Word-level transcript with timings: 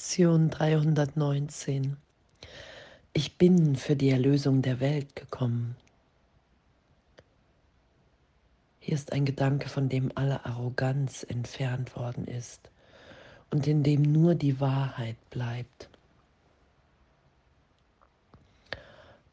Lektion 0.00 0.48
319. 0.48 1.98
Ich 3.12 3.36
bin 3.36 3.76
für 3.76 3.96
die 3.96 4.08
Erlösung 4.08 4.62
der 4.62 4.80
Welt 4.80 5.14
gekommen. 5.14 5.76
Hier 8.78 8.94
ist 8.94 9.12
ein 9.12 9.26
Gedanke, 9.26 9.68
von 9.68 9.90
dem 9.90 10.10
alle 10.14 10.46
Arroganz 10.46 11.22
entfernt 11.22 11.96
worden 11.96 12.26
ist 12.26 12.70
und 13.50 13.66
in 13.66 13.82
dem 13.82 14.00
nur 14.00 14.34
die 14.34 14.58
Wahrheit 14.58 15.18
bleibt. 15.28 15.90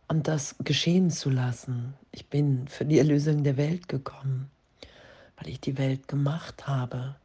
Und 0.10 0.28
das 0.28 0.58
geschehen 0.60 1.12
zu 1.12 1.30
lassen. 1.30 1.94
Ich 2.12 2.26
bin 2.26 2.68
für 2.68 2.84
die 2.84 3.00
Erlösung 3.00 3.46
der 3.46 3.56
Welt 3.56 3.88
gekommen, 3.88 4.52
weil 5.38 5.48
ich 5.48 5.62
die 5.62 5.78
Welt 5.78 6.10
gemacht 6.10 6.68
habe, 6.68 7.16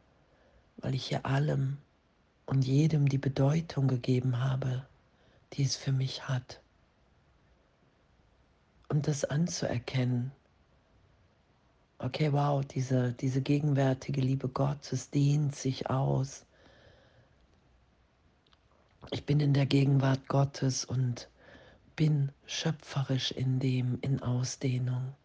weil 0.77 0.95
ich 0.95 1.07
hier 1.07 1.25
allem 1.25 1.77
und 2.53 2.61
jedem 2.61 3.09
die 3.09 3.17
Bedeutung 3.17 3.87
gegeben 3.87 4.39
habe, 4.39 4.85
die 5.53 5.63
es 5.63 5.75
für 5.75 5.91
mich 5.91 6.27
hat. 6.27 6.61
Und 8.89 9.07
das 9.07 9.25
anzuerkennen, 9.25 10.31
okay, 11.97 12.31
wow, 12.31 12.63
diese, 12.63 13.13
diese 13.13 13.41
gegenwärtige 13.41 14.21
Liebe 14.21 14.49
Gottes 14.49 15.09
dehnt 15.09 15.55
sich 15.55 15.89
aus. 15.89 16.45
Ich 19.09 19.25
bin 19.25 19.39
in 19.39 19.55
der 19.55 19.65
Gegenwart 19.65 20.27
Gottes 20.27 20.85
und 20.85 21.29
bin 21.95 22.31
schöpferisch 22.45 23.31
in 23.31 23.59
dem, 23.59 23.97
in 24.01 24.21
Ausdehnung. 24.21 25.15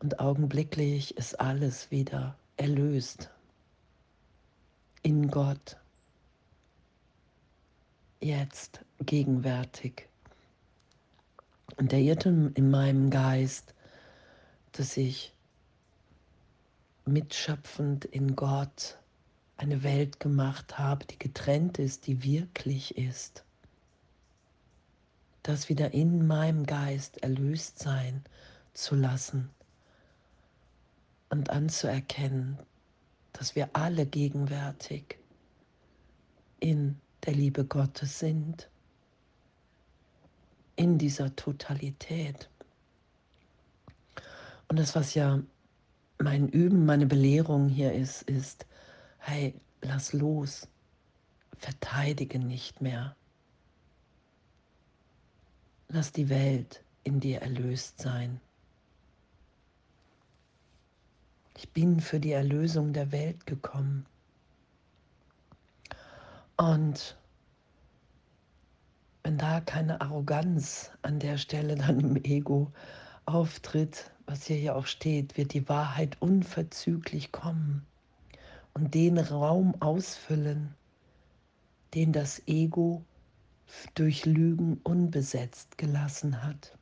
Und 0.00 0.18
augenblicklich 0.18 1.16
ist 1.16 1.38
alles 1.38 1.92
wieder 1.92 2.34
erlöst 2.56 3.30
in 5.02 5.30
Gott, 5.30 5.76
jetzt, 8.20 8.84
gegenwärtig. 9.00 10.08
Und 11.76 11.92
der 11.92 12.00
Irrtum 12.00 12.52
in 12.54 12.70
meinem 12.70 13.10
Geist, 13.10 13.74
dass 14.72 14.96
ich 14.96 15.34
mitschöpfend 17.04 18.04
in 18.04 18.36
Gott 18.36 18.98
eine 19.56 19.82
Welt 19.82 20.20
gemacht 20.20 20.78
habe, 20.78 21.04
die 21.06 21.18
getrennt 21.18 21.78
ist, 21.78 22.06
die 22.06 22.22
wirklich 22.22 22.96
ist. 22.96 23.44
Das 25.42 25.68
wieder 25.68 25.92
in 25.92 26.26
meinem 26.26 26.64
Geist 26.66 27.22
erlöst 27.22 27.80
sein 27.80 28.22
zu 28.74 28.94
lassen 28.94 29.50
und 31.30 31.50
anzuerkennen, 31.50 32.58
dass 33.32 33.56
wir 33.56 33.70
alle 33.72 34.06
gegenwärtig 34.06 35.18
in 36.60 37.00
der 37.24 37.34
Liebe 37.34 37.64
Gottes 37.64 38.18
sind, 38.18 38.68
in 40.76 40.98
dieser 40.98 41.34
Totalität. 41.36 42.48
Und 44.68 44.78
das, 44.78 44.94
was 44.94 45.14
ja 45.14 45.42
mein 46.18 46.48
Üben, 46.48 46.86
meine 46.86 47.06
Belehrung 47.06 47.68
hier 47.68 47.92
ist, 47.92 48.22
ist, 48.22 48.66
hey, 49.18 49.54
lass 49.82 50.12
los, 50.12 50.68
verteidige 51.58 52.38
nicht 52.38 52.80
mehr. 52.80 53.16
Lass 55.88 56.12
die 56.12 56.28
Welt 56.28 56.82
in 57.04 57.20
dir 57.20 57.42
erlöst 57.42 58.00
sein. 58.00 58.40
Ich 61.62 61.70
bin 61.70 62.00
für 62.00 62.18
die 62.18 62.32
Erlösung 62.32 62.92
der 62.92 63.12
Welt 63.12 63.46
gekommen. 63.46 64.04
Und 66.56 67.16
wenn 69.22 69.38
da 69.38 69.60
keine 69.60 70.00
Arroganz 70.00 70.90
an 71.02 71.20
der 71.20 71.38
Stelle 71.38 71.76
dann 71.76 72.00
im 72.00 72.16
Ego 72.16 72.72
auftritt, 73.26 74.10
was 74.26 74.46
hier 74.46 74.58
ja 74.58 74.74
auch 74.74 74.86
steht, 74.86 75.36
wird 75.36 75.54
die 75.54 75.68
Wahrheit 75.68 76.20
unverzüglich 76.20 77.30
kommen 77.30 77.86
und 78.74 78.92
den 78.94 79.16
Raum 79.16 79.80
ausfüllen, 79.80 80.74
den 81.94 82.12
das 82.12 82.42
Ego 82.48 83.04
durch 83.94 84.26
Lügen 84.26 84.80
unbesetzt 84.82 85.78
gelassen 85.78 86.42
hat. 86.42 86.76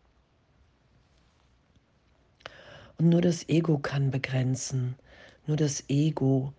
Und 3.00 3.08
nur 3.08 3.22
das 3.22 3.48
Ego 3.48 3.78
kann 3.78 4.10
begrenzen. 4.10 4.94
Nur 5.46 5.56
das 5.56 5.88
Ego 5.88 6.52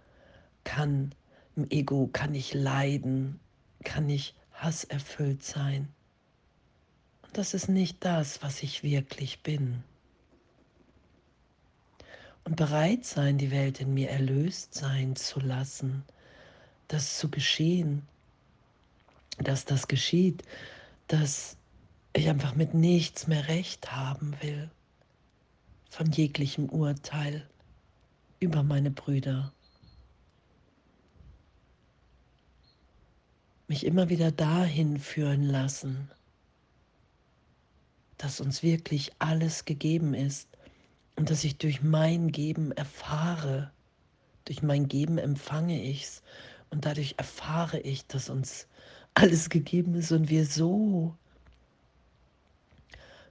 kann, 0.64 1.14
im 1.56 1.70
Ego 1.70 2.10
kann 2.12 2.34
ich 2.34 2.56
leiden, 2.56 3.40
kann 3.84 4.10
ich 4.10 4.34
hasserfüllt 4.56 5.44
sein. 5.44 5.88
Und 7.22 7.38
das 7.38 7.54
ist 7.54 7.70
nicht 7.70 7.98
das, 8.00 8.42
was 8.42 8.64
ich 8.64 8.82
wirklich 8.82 9.44
bin. 9.44 9.84
Und 12.44 12.56
bereit 12.56 13.06
sein, 13.06 13.38
die 13.38 13.52
Welt 13.52 13.80
in 13.80 13.94
mir 13.94 14.10
erlöst 14.10 14.74
sein 14.74 15.16
zu 15.16 15.40
lassen, 15.42 16.04
das 16.88 17.20
zu 17.20 17.30
geschehen, 17.30 18.02
dass 19.38 19.66
das 19.66 19.88
geschieht, 19.88 20.42
dass 21.08 21.56
ich 22.14 22.28
einfach 22.30 22.56
mit 22.56 22.74
nichts 22.74 23.28
mehr 23.28 23.48
recht 23.48 23.92
haben 23.92 24.34
will 24.42 24.72
von 25.92 26.10
jeglichem 26.10 26.70
Urteil 26.70 27.46
über 28.40 28.64
meine 28.64 28.92
Brüder. 28.92 29.52
Mich 33.68 33.86
immer 33.86 34.08
wieder 34.08 34.32
dahin 34.32 35.00
führen 35.00 35.44
lassen, 35.44 36.10
dass 38.18 38.40
uns 38.40 38.64
wirklich 38.64 39.12
alles 39.20 39.66
gegeben 39.66 40.14
ist 40.14 40.48
und 41.18 41.30
dass 41.30 41.44
ich 41.44 41.58
durch 41.58 41.84
mein 41.84 42.32
Geben 42.32 42.72
erfahre, 42.72 43.72
durch 44.46 44.64
mein 44.64 44.88
Geben 44.88 45.18
empfange 45.18 45.84
ich 45.84 46.04
es 46.04 46.24
und 46.70 46.86
dadurch 46.86 47.16
erfahre 47.18 47.82
ich, 47.82 48.08
dass 48.08 48.30
uns 48.30 48.66
alles 49.14 49.50
gegeben 49.50 49.96
ist 49.96 50.14
und 50.14 50.30
wir 50.30 50.46
so 50.46 51.18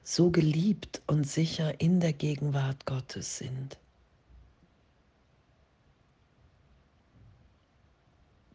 so 0.02 0.30
geliebt 0.30 1.02
und 1.06 1.24
sicher 1.24 1.80
in 1.80 2.00
der 2.00 2.12
Gegenwart 2.12 2.86
Gottes 2.86 3.38
sind. 3.38 3.78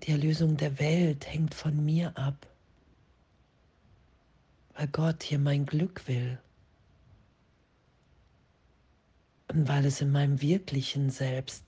Die 0.03 0.11
Erlösung 0.11 0.57
der 0.57 0.77
Welt 0.79 1.25
hängt 1.25 1.53
von 1.53 1.83
mir 1.83 2.15
ab, 2.17 2.47
weil 4.75 4.87
Gott 4.87 5.23
hier 5.23 5.39
mein 5.39 5.65
Glück 5.65 6.07
will 6.07 6.37
und 9.47 9.67
weil 9.67 9.85
es 9.85 10.01
in 10.01 10.11
meinem 10.11 10.41
wirklichen 10.41 11.09
Selbst 11.09 11.63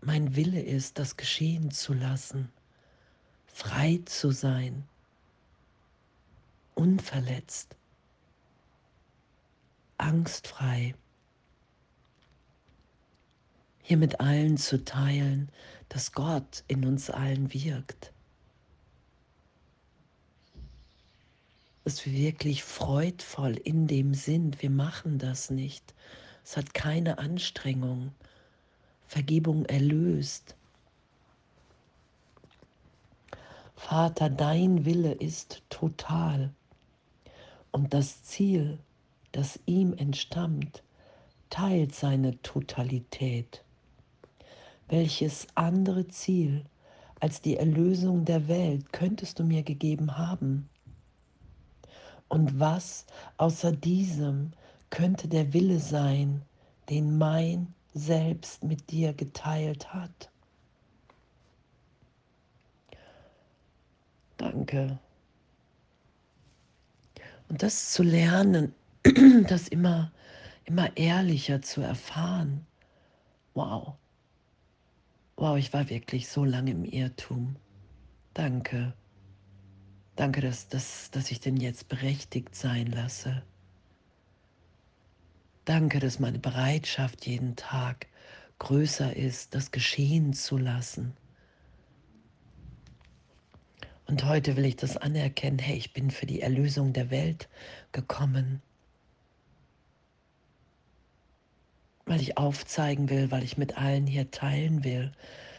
mein 0.00 0.34
Wille 0.36 0.60
ist, 0.60 0.98
das 0.98 1.16
geschehen 1.16 1.70
zu 1.70 1.92
lassen, 1.92 2.50
frei 3.46 4.00
zu 4.04 4.30
sein, 4.30 4.84
unverletzt 6.74 7.76
angstfrei 9.98 10.94
hier 13.88 13.96
mit 13.96 14.20
allen 14.20 14.58
zu 14.58 14.84
teilen, 14.84 15.48
dass 15.88 16.12
Gott 16.12 16.62
in 16.68 16.84
uns 16.84 17.08
allen 17.08 17.54
wirkt. 17.54 18.12
Dass 21.84 22.04
wir 22.04 22.12
wirklich 22.12 22.64
freudvoll 22.64 23.56
in 23.56 23.86
dem 23.86 24.12
sind. 24.12 24.60
Wir 24.60 24.68
machen 24.68 25.18
das 25.18 25.48
nicht. 25.48 25.94
Es 26.44 26.58
hat 26.58 26.74
keine 26.74 27.16
Anstrengung. 27.16 28.12
Vergebung 29.06 29.64
erlöst. 29.64 30.54
Vater, 33.74 34.28
dein 34.28 34.84
Wille 34.84 35.12
ist 35.12 35.62
total. 35.70 36.52
Und 37.72 37.94
das 37.94 38.22
Ziel 38.22 38.78
das 39.38 39.60
ihm 39.66 39.94
entstammt, 39.96 40.82
teilt 41.48 41.94
seine 41.94 42.42
Totalität. 42.42 43.62
Welches 44.88 45.46
andere 45.54 46.08
Ziel 46.08 46.64
als 47.20 47.40
die 47.40 47.56
Erlösung 47.56 48.24
der 48.24 48.48
Welt 48.48 48.92
könntest 48.92 49.38
du 49.38 49.44
mir 49.44 49.62
gegeben 49.62 50.18
haben? 50.18 50.68
Und 52.26 52.58
was 52.58 53.06
außer 53.36 53.70
diesem 53.70 54.54
könnte 54.90 55.28
der 55.28 55.52
Wille 55.52 55.78
sein, 55.78 56.42
den 56.90 57.16
mein 57.16 57.72
Selbst 57.94 58.64
mit 58.64 58.90
dir 58.90 59.12
geteilt 59.12 59.94
hat? 59.94 60.32
Danke. 64.36 64.98
Und 67.48 67.62
das 67.62 67.92
zu 67.92 68.02
lernen, 68.02 68.74
das 69.48 69.68
immer, 69.68 70.12
immer 70.64 70.96
ehrlicher 70.96 71.62
zu 71.62 71.80
erfahren. 71.80 72.66
Wow. 73.54 73.94
Wow, 75.36 75.56
ich 75.56 75.72
war 75.72 75.88
wirklich 75.88 76.28
so 76.28 76.44
lange 76.44 76.72
im 76.72 76.84
Irrtum. 76.84 77.56
Danke. 78.34 78.94
Danke, 80.16 80.40
dass, 80.40 80.68
dass, 80.68 81.10
dass 81.12 81.30
ich 81.30 81.40
denn 81.40 81.56
jetzt 81.56 81.88
berechtigt 81.88 82.54
sein 82.54 82.86
lasse. 82.86 83.42
Danke, 85.64 86.00
dass 86.00 86.18
meine 86.18 86.38
Bereitschaft 86.38 87.26
jeden 87.26 87.54
Tag 87.54 88.06
größer 88.58 89.14
ist, 89.14 89.54
das 89.54 89.70
geschehen 89.70 90.32
zu 90.32 90.56
lassen. 90.56 91.14
Und 94.06 94.24
heute 94.24 94.56
will 94.56 94.64
ich 94.64 94.76
das 94.76 94.96
anerkennen, 94.96 95.58
hey, 95.58 95.76
ich 95.76 95.92
bin 95.92 96.10
für 96.10 96.26
die 96.26 96.40
Erlösung 96.40 96.94
der 96.94 97.10
Welt 97.10 97.48
gekommen, 97.92 98.62
weil 102.08 102.20
ich 102.20 102.38
aufzeigen 102.38 103.10
will, 103.10 103.30
weil 103.30 103.44
ich 103.44 103.58
mit 103.58 103.76
allen 103.76 104.06
hier 104.06 104.30
teilen 104.30 104.82
will, 104.82 105.12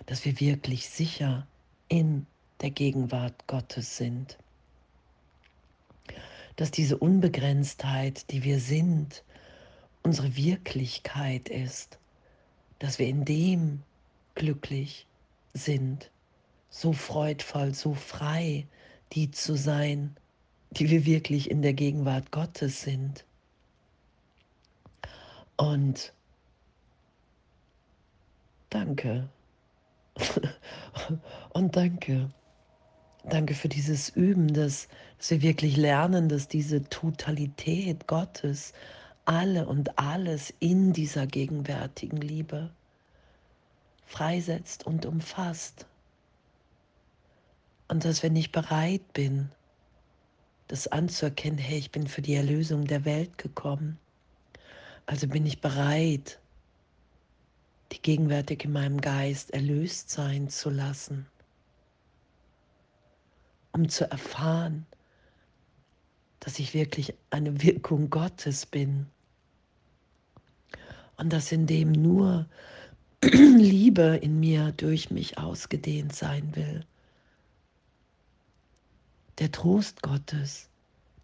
dass 0.08 0.26
wir 0.26 0.40
wirklich 0.40 0.90
sicher 0.90 1.46
in 1.88 2.26
der 2.62 2.72
Gegenwart 2.72 3.48
Gottes 3.48 3.98
sind. 3.98 4.38
Dass 6.56 6.72
diese 6.72 6.98
Unbegrenztheit, 6.98 8.32
die 8.32 8.44
wir 8.44 8.60
sind, 8.60 9.24
unsere 10.02 10.36
Wirklichkeit 10.36 11.50
ist, 11.50 12.00
dass 12.80 13.00
wir 13.00 13.08
in 13.08 13.26
dem 13.26 13.84
glücklich 14.36 15.06
sind 15.54 16.10
so 16.70 16.94
freudvoll, 16.94 17.74
so 17.74 17.94
frei, 17.94 18.66
die 19.14 19.32
zu 19.32 19.56
sein, 19.56 20.16
die 20.72 20.90
wir 20.90 21.06
wirklich 21.06 21.50
in 21.50 21.62
der 21.62 21.74
Gegenwart 21.74 22.32
Gottes 22.32 22.82
sind. 22.82 23.26
Und 25.58 26.14
danke. 28.70 29.30
Und 31.54 31.76
danke. 31.76 32.30
Danke 33.26 33.54
für 33.54 33.70
dieses 33.70 34.10
Üben, 34.10 34.54
dass, 34.54 34.88
dass 35.18 35.32
wir 35.32 35.42
wirklich 35.42 35.76
lernen, 35.76 36.30
dass 36.30 36.48
diese 36.48 36.84
Totalität 36.90 38.08
Gottes 38.08 38.74
alle 39.26 39.68
und 39.68 40.00
alles 40.00 40.54
in 40.60 40.94
dieser 40.94 41.28
gegenwärtigen 41.28 42.18
Liebe 42.18 42.72
freisetzt 44.06 44.88
und 44.88 45.06
umfasst. 45.06 45.86
Und 47.90 48.06
dass 48.06 48.24
wenn 48.24 48.36
ich 48.36 48.52
bereit 48.52 49.14
bin, 49.14 49.52
das 50.68 50.88
anzuerkennen, 50.88 51.60
hey, 51.60 51.78
ich 51.78 51.92
bin 51.92 52.08
für 52.08 52.22
die 52.22 52.36
Erlösung 52.36 52.86
der 52.86 53.06
Welt 53.06 53.38
gekommen, 53.38 54.00
also 55.06 55.28
bin 55.28 55.46
ich 55.46 55.62
bereit, 55.62 56.40
die 57.92 58.02
gegenwärtig 58.02 58.66
in 58.66 58.72
meinem 58.72 59.02
Geist 59.02 59.52
erlöst 59.52 60.10
sein 60.10 60.50
zu 60.50 60.70
lassen, 60.70 61.28
um 63.72 63.90
zu 63.90 64.10
erfahren, 64.10 64.86
dass 66.40 66.60
ich 66.60 66.74
wirklich 66.74 67.14
eine 67.30 67.62
Wirkung 67.62 68.10
Gottes 68.10 68.66
bin. 68.66 69.08
Und 71.18 71.34
dass 71.34 71.52
in 71.52 71.68
dem 71.68 71.92
nur 71.92 72.48
Liebe 73.24 74.18
in 74.22 74.40
mir 74.40 74.72
durch 74.72 75.12
mich 75.12 75.38
ausgedehnt 75.38 76.16
sein 76.16 76.56
will. 76.56 76.86
Der 79.40 79.52
Trost 79.52 80.02
Gottes, 80.02 80.70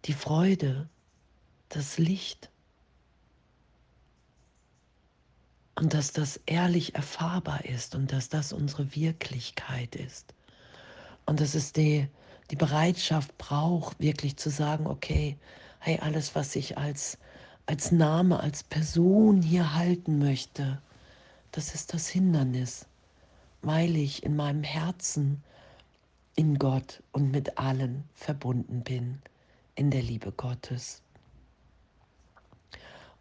die 0.04 0.12
Freude, 0.12 0.88
das 1.70 1.98
Licht. 1.98 2.50
Und 5.76 5.92
dass 5.92 6.12
das 6.12 6.40
ehrlich 6.46 6.94
erfahrbar 6.94 7.64
ist 7.66 7.94
und 7.94 8.10
dass 8.10 8.28
das 8.28 8.52
unsere 8.52 8.94
Wirklichkeit 8.96 9.94
ist. 9.94 10.32
Und 11.26 11.40
dass 11.40 11.54
es 11.54 11.72
die, 11.72 12.08
die 12.50 12.56
Bereitschaft 12.56 13.36
braucht, 13.36 14.00
wirklich 14.00 14.36
zu 14.36 14.48
sagen, 14.50 14.86
okay, 14.86 15.36
hey, 15.80 15.98
alles, 16.00 16.34
was 16.34 16.56
ich 16.56 16.78
als, 16.78 17.18
als 17.66 17.92
Name, 17.92 18.40
als 18.40 18.64
Person 18.64 19.42
hier 19.42 19.74
halten 19.74 20.18
möchte, 20.18 20.80
das 21.52 21.74
ist 21.74 21.92
das 21.92 22.08
Hindernis, 22.08 22.86
weil 23.62 23.96
ich 23.96 24.22
in 24.22 24.34
meinem 24.34 24.62
Herzen 24.62 25.42
in 26.36 26.58
Gott 26.58 27.02
und 27.12 27.30
mit 27.30 27.58
allen 27.58 28.04
verbunden 28.14 28.82
bin, 28.82 29.20
in 29.74 29.90
der 29.90 30.02
Liebe 30.02 30.32
Gottes. 30.32 31.02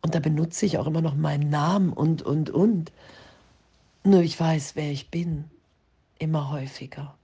Und 0.05 0.13
da 0.13 0.19
benutze 0.19 0.67
ich 0.67 0.77
auch 0.77 0.85
immer 0.85 1.01
noch 1.01 1.15
meinen 1.15 1.49
Namen 1.49 1.91
und, 1.91 2.21
und, 2.21 2.51
und. 2.51 2.91
Nur 4.03 4.21
ich 4.21 4.39
weiß, 4.39 4.75
wer 4.75 4.91
ich 4.91 5.09
bin, 5.09 5.45
immer 6.19 6.51
häufiger. 6.51 7.17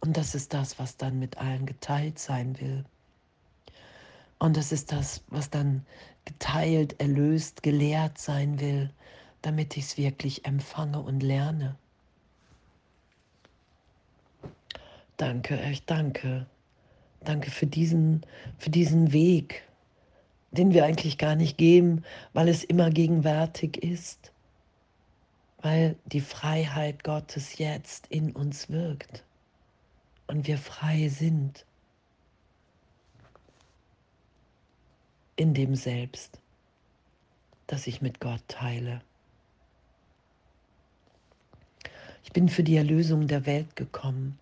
Und 0.00 0.18
das 0.18 0.34
ist 0.34 0.52
das, 0.52 0.78
was 0.78 0.98
dann 0.98 1.18
mit 1.18 1.38
allen 1.38 1.64
geteilt 1.64 2.18
sein 2.18 2.60
will. 2.60 2.84
Und 4.38 4.58
das 4.58 4.72
ist 4.72 4.92
das, 4.92 5.22
was 5.28 5.48
dann 5.48 5.86
geteilt, 6.26 7.00
erlöst, 7.00 7.62
gelehrt 7.62 8.18
sein 8.18 8.60
will, 8.60 8.90
damit 9.40 9.78
ich 9.78 9.84
es 9.84 9.96
wirklich 9.96 10.44
empfange 10.44 11.00
und 11.00 11.22
lerne. 11.22 11.76
Danke, 15.16 15.58
echt 15.58 15.88
danke. 15.88 16.44
Danke 17.24 17.50
für 17.50 17.66
diesen, 17.66 18.20
für 18.58 18.68
diesen 18.68 19.14
Weg, 19.14 19.62
den 20.50 20.72
wir 20.74 20.84
eigentlich 20.84 21.18
gar 21.18 21.36
nicht 21.36 21.56
gehen, 21.58 22.04
weil 22.32 22.48
es 22.48 22.64
immer 22.64 22.90
gegenwärtig 22.90 23.82
ist, 23.82 24.32
weil 25.62 25.96
die 26.06 26.20
Freiheit 26.20 27.04
Gottes 27.04 27.58
jetzt 27.58 28.06
in 28.08 28.32
uns 28.32 28.68
wirkt 28.68 29.24
und 30.26 30.46
wir 30.46 30.58
frei 30.58 31.08
sind 31.08 31.64
in 35.36 35.54
dem 35.54 35.74
Selbst, 35.74 36.40
das 37.66 37.86
ich 37.86 38.02
mit 38.02 38.20
Gott 38.20 38.42
teile. 38.48 39.00
Ich 42.24 42.32
bin 42.32 42.48
für 42.48 42.62
die 42.62 42.76
Erlösung 42.76 43.26
der 43.26 43.46
Welt 43.46 43.76
gekommen 43.76 44.38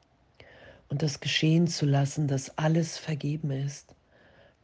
und 0.89 1.03
das 1.03 1.21
geschehen 1.21 1.69
zu 1.69 1.87
lassen, 1.87 2.29
dass 2.29 2.57
alles 2.59 2.99
vergeben 2.99 3.51
ist, 3.51 3.95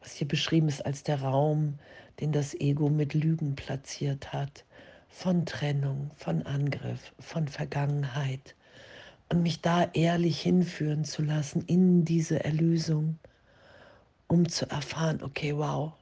was 0.05 0.13
hier 0.13 0.27
beschrieben 0.27 0.67
ist 0.67 0.85
als 0.85 1.01
der 1.03 1.21
Raum, 1.21 1.79
den 2.19 2.31
das 2.31 2.53
Ego 2.53 2.89
mit 2.89 3.15
Lügen 3.15 3.55
platziert 3.55 4.31
hat, 4.31 4.63
von 5.09 5.45
Trennung, 5.45 6.11
von 6.15 6.43
Angriff, 6.43 7.13
von 7.19 7.47
Vergangenheit. 7.47 8.55
Und 9.29 9.41
mich 9.41 9.61
da 9.61 9.89
ehrlich 9.93 10.39
hinführen 10.39 11.03
zu 11.03 11.23
lassen 11.23 11.63
in 11.65 12.05
diese 12.05 12.43
Erlösung, 12.43 13.17
um 14.27 14.47
zu 14.47 14.69
erfahren, 14.69 15.23
okay, 15.23 15.57
wow, 15.57 15.93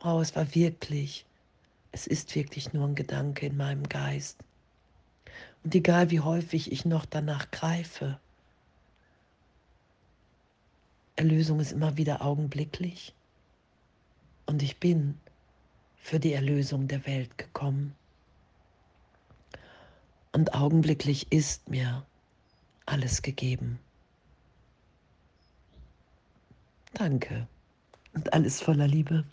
wow, 0.00 0.22
es 0.22 0.36
war 0.36 0.54
wirklich, 0.54 1.26
es 1.90 2.06
ist 2.06 2.36
wirklich 2.36 2.72
nur 2.72 2.86
ein 2.86 2.94
Gedanke 2.94 3.46
in 3.46 3.56
meinem 3.56 3.88
Geist. 3.88 4.38
Und 5.64 5.74
egal 5.74 6.10
wie 6.10 6.20
häufig 6.20 6.70
ich 6.70 6.84
noch 6.84 7.06
danach 7.06 7.50
greife, 7.50 8.20
Erlösung 11.16 11.60
ist 11.60 11.72
immer 11.72 11.96
wieder 11.96 12.22
augenblicklich 12.22 13.14
und 14.46 14.62
ich 14.62 14.78
bin 14.78 15.18
für 15.96 16.20
die 16.20 16.32
Erlösung 16.32 16.88
der 16.88 17.06
Welt 17.06 17.38
gekommen. 17.38 17.94
Und 20.32 20.54
augenblicklich 20.54 21.30
ist 21.30 21.68
mir 21.68 22.04
alles 22.86 23.22
gegeben. 23.22 23.78
Danke 26.92 27.46
und 28.12 28.32
alles 28.32 28.60
voller 28.60 28.88
Liebe. 28.88 29.24